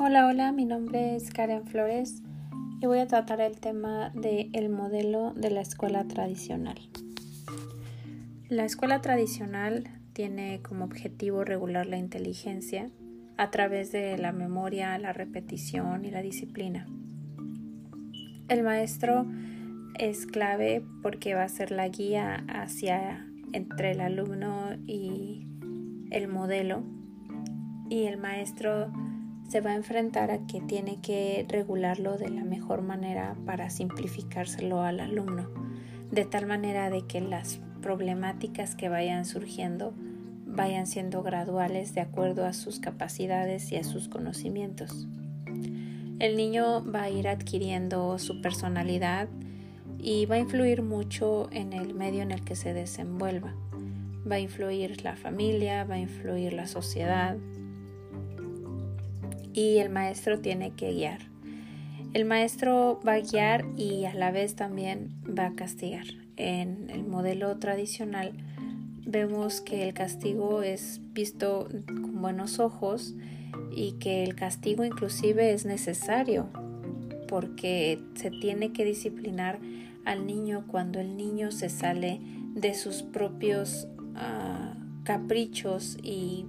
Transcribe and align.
Hola, 0.00 0.28
hola, 0.28 0.52
mi 0.52 0.64
nombre 0.64 1.16
es 1.16 1.32
Karen 1.32 1.66
Flores 1.66 2.22
y 2.80 2.86
voy 2.86 3.00
a 3.00 3.08
tratar 3.08 3.40
el 3.40 3.58
tema 3.58 4.10
del 4.14 4.48
el 4.52 4.68
modelo 4.68 5.32
de 5.34 5.50
la 5.50 5.60
escuela 5.60 6.04
tradicional. 6.04 6.78
La 8.48 8.64
escuela 8.64 9.00
tradicional 9.00 9.90
tiene 10.12 10.60
como 10.62 10.84
objetivo 10.84 11.42
regular 11.42 11.86
la 11.86 11.98
inteligencia 11.98 12.90
a 13.36 13.50
través 13.50 13.90
de 13.90 14.16
la 14.18 14.30
memoria, 14.30 14.96
la 14.98 15.12
repetición 15.12 16.04
y 16.04 16.12
la 16.12 16.22
disciplina. 16.22 16.86
El 18.48 18.62
maestro 18.62 19.26
es 19.98 20.26
clave 20.26 20.80
porque 21.02 21.34
va 21.34 21.42
a 21.42 21.48
ser 21.48 21.72
la 21.72 21.88
guía 21.88 22.44
hacia 22.46 23.26
entre 23.52 23.90
el 23.90 24.00
alumno 24.00 24.76
y 24.86 25.48
el 26.12 26.28
modelo 26.28 26.84
y 27.90 28.04
el 28.04 28.16
maestro 28.16 28.92
se 29.48 29.60
va 29.60 29.70
a 29.70 29.76
enfrentar 29.76 30.30
a 30.30 30.46
que 30.46 30.60
tiene 30.60 31.00
que 31.00 31.46
regularlo 31.48 32.18
de 32.18 32.28
la 32.28 32.44
mejor 32.44 32.82
manera 32.82 33.36
para 33.46 33.70
simplificárselo 33.70 34.82
al 34.82 35.00
alumno, 35.00 35.48
de 36.10 36.24
tal 36.24 36.46
manera 36.46 36.90
de 36.90 37.06
que 37.06 37.20
las 37.20 37.60
problemáticas 37.80 38.74
que 38.74 38.88
vayan 38.88 39.24
surgiendo 39.24 39.94
vayan 40.44 40.86
siendo 40.86 41.22
graduales 41.22 41.94
de 41.94 42.00
acuerdo 42.00 42.44
a 42.44 42.52
sus 42.52 42.80
capacidades 42.80 43.70
y 43.70 43.76
a 43.76 43.84
sus 43.84 44.08
conocimientos. 44.08 45.06
El 46.18 46.36
niño 46.36 46.84
va 46.84 47.02
a 47.04 47.10
ir 47.10 47.28
adquiriendo 47.28 48.18
su 48.18 48.40
personalidad 48.40 49.28
y 49.98 50.26
va 50.26 50.34
a 50.36 50.40
influir 50.40 50.82
mucho 50.82 51.48
en 51.52 51.72
el 51.72 51.94
medio 51.94 52.22
en 52.22 52.32
el 52.32 52.44
que 52.44 52.56
se 52.56 52.72
desenvuelva. 52.72 53.54
Va 54.30 54.36
a 54.36 54.40
influir 54.40 55.04
la 55.04 55.16
familia, 55.16 55.84
va 55.84 55.94
a 55.94 56.00
influir 56.00 56.54
la 56.54 56.66
sociedad, 56.66 57.36
y 59.52 59.78
el 59.78 59.90
maestro 59.90 60.40
tiene 60.40 60.72
que 60.72 60.92
guiar. 60.92 61.20
El 62.14 62.24
maestro 62.24 63.00
va 63.06 63.14
a 63.14 63.20
guiar 63.20 63.66
y 63.76 64.06
a 64.06 64.14
la 64.14 64.30
vez 64.30 64.54
también 64.54 65.14
va 65.26 65.46
a 65.46 65.54
castigar. 65.54 66.06
En 66.36 66.88
el 66.90 67.04
modelo 67.04 67.58
tradicional 67.58 68.32
vemos 69.04 69.60
que 69.60 69.86
el 69.86 69.94
castigo 69.94 70.62
es 70.62 71.00
visto 71.12 71.68
con 71.86 72.20
buenos 72.20 72.60
ojos 72.60 73.14
y 73.74 73.92
que 73.92 74.24
el 74.24 74.34
castigo 74.34 74.84
inclusive 74.84 75.52
es 75.52 75.64
necesario 75.64 76.48
porque 77.28 78.00
se 78.14 78.30
tiene 78.30 78.72
que 78.72 78.84
disciplinar 78.84 79.58
al 80.04 80.26
niño 80.26 80.64
cuando 80.66 81.00
el 81.00 81.16
niño 81.16 81.52
se 81.52 81.68
sale 81.68 82.20
de 82.54 82.74
sus 82.74 83.02
propios 83.02 83.86
ah, 84.14 84.74
caprichos 85.04 85.98
y 86.02 86.46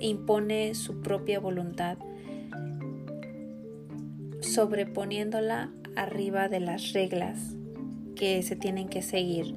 impone 0.00 0.74
su 0.74 1.00
propia 1.00 1.40
voluntad 1.40 1.96
sobreponiéndola 4.54 5.72
arriba 5.96 6.48
de 6.48 6.60
las 6.60 6.92
reglas 6.92 7.56
que 8.14 8.40
se 8.44 8.54
tienen 8.54 8.88
que 8.88 9.02
seguir. 9.02 9.52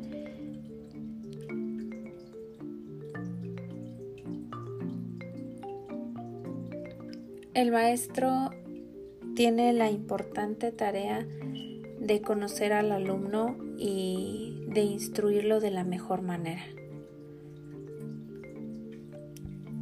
El 7.54 7.72
maestro 7.72 8.50
tiene 9.36 9.72
la 9.74 9.92
importante 9.92 10.72
tarea 10.72 11.28
de 12.00 12.22
conocer 12.22 12.74
al 12.74 12.92
alumno 12.92 13.56
y 13.78 14.64
de 14.68 14.82
instruirlo 14.82 15.60
de 15.60 15.70
la 15.70 15.84
mejor 15.84 16.24
manera. 16.24 16.64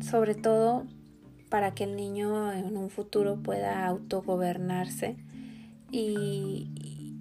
Sobre 0.01 0.35
todo 0.35 0.85
para 1.49 1.73
que 1.73 1.83
el 1.83 1.95
niño 1.95 2.51
en 2.51 2.75
un 2.77 2.89
futuro 2.89 3.41
pueda 3.41 3.85
autogobernarse 3.85 5.17
y, 5.91 7.15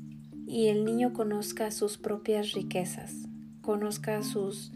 y 0.47 0.69
el 0.69 0.85
niño 0.85 1.13
conozca 1.13 1.71
sus 1.71 1.99
propias 1.99 2.53
riquezas, 2.53 3.15
conozca 3.63 4.23
sus 4.23 4.73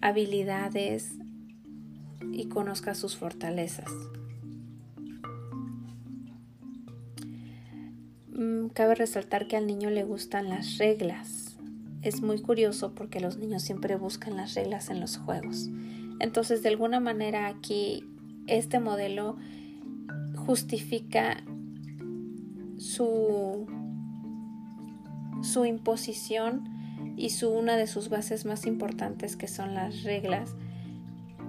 habilidades 0.00 1.14
y 2.32 2.48
conozca 2.48 2.94
sus 2.94 3.16
fortalezas. 3.16 3.90
Mm, 8.36 8.68
cabe 8.68 8.94
resaltar 8.94 9.48
que 9.48 9.56
al 9.56 9.66
niño 9.66 9.90
le 9.90 10.04
gustan 10.04 10.50
las 10.50 10.76
reglas. 10.78 11.56
Es 12.02 12.20
muy 12.20 12.40
curioso 12.40 12.94
porque 12.94 13.18
los 13.18 13.38
niños 13.38 13.62
siempre 13.62 13.96
buscan 13.96 14.36
las 14.36 14.54
reglas 14.54 14.90
en 14.90 15.00
los 15.00 15.16
juegos. 15.16 15.70
Entonces, 16.20 16.62
de 16.62 16.68
alguna 16.68 17.00
manera 17.00 17.46
aquí 17.46 18.04
este 18.46 18.80
modelo 18.80 19.36
justifica 20.36 21.42
su, 22.78 23.66
su 25.42 25.64
imposición 25.64 26.68
y 27.16 27.30
su, 27.30 27.50
una 27.50 27.76
de 27.76 27.86
sus 27.86 28.08
bases 28.08 28.44
más 28.44 28.66
importantes 28.66 29.36
que 29.36 29.48
son 29.48 29.74
las 29.74 30.02
reglas 30.02 30.54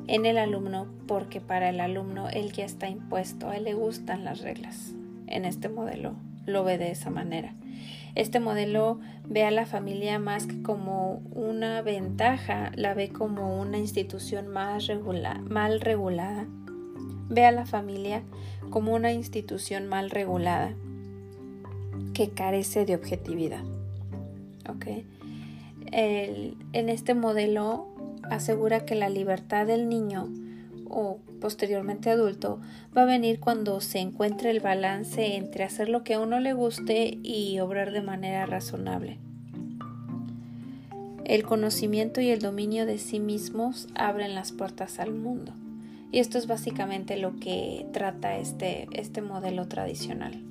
en 0.08 0.26
el 0.26 0.38
alumno 0.38 0.88
porque 1.06 1.42
para 1.42 1.70
el 1.70 1.80
alumno 1.80 2.30
él 2.30 2.54
ya 2.54 2.66
está 2.66 2.90
impuesto, 2.90 3.50
a 3.50 3.58
él 3.58 3.66
le 3.66 3.74
gustan 3.74 4.24
las 4.24 4.42
reglas. 4.42 4.94
En 5.28 5.44
este 5.44 5.68
modelo 5.68 6.16
lo 6.46 6.64
ve 6.64 6.78
de 6.78 6.92
esa 6.92 7.10
manera. 7.10 7.54
Este 8.16 8.40
modelo 8.40 9.00
ve 9.28 9.44
a 9.44 9.52
la 9.52 9.66
familia 9.66 10.18
más 10.18 10.48
que 10.48 10.64
como 10.64 11.22
una 11.34 11.82
ventaja, 11.82 12.72
la 12.76 12.94
ve 12.94 13.10
como 13.10 13.60
una 13.60 13.78
institución 13.78 14.48
más 14.48 14.90
mal 15.50 15.82
regulada 15.82 16.48
Ve 17.30 17.46
a 17.46 17.52
la 17.52 17.66
familia 17.66 18.24
como 18.70 18.94
una 18.94 19.12
institución 19.12 19.88
mal 19.88 20.10
regulada 20.10 20.74
que 22.14 22.30
carece 22.30 22.86
de 22.86 22.96
objetividad. 22.96 23.64
en 25.92 26.90
este 26.90 27.14
modelo 27.14 27.88
asegura 28.30 28.86
que 28.86 28.96
la 28.96 29.10
libertad 29.10 29.66
del 29.68 29.88
niño 29.88 30.28
o 30.90 31.20
posteriormente 31.40 32.10
adulto 32.10 32.60
va 32.96 33.04
a 33.04 33.06
venir 33.06 33.40
cuando 33.40 33.80
se 33.82 34.00
encuentre 34.00 34.50
el 34.50 34.60
balance 34.60 35.36
entre 35.36 35.64
hacer 35.64 35.90
lo 35.90 36.04
que 36.04 36.16
a 36.16 36.20
uno 36.20 36.40
le 36.40 36.54
guste 36.54 37.18
y 37.24 37.60
obrar 37.60 37.92
de 37.92 38.02
manera 38.02 38.46
razonable. 38.46 39.20
El 41.26 41.44
conocimiento 41.44 42.22
y 42.22 42.30
el 42.30 42.40
dominio 42.40 42.86
de 42.86 42.98
sí 42.98 43.20
mismos 43.20 43.88
abren 43.96 44.34
las 44.34 44.54
puertas 44.54 45.00
al 45.00 45.14
mundo. 45.14 45.54
Y 46.12 46.20
esto 46.20 46.38
es 46.38 46.48
básicamente 46.48 47.18
lo 47.18 47.36
que 47.40 47.86
trata 47.92 48.38
este, 48.38 48.88
este 48.94 49.22
modelo 49.22 49.68
tradicional. 49.68 50.42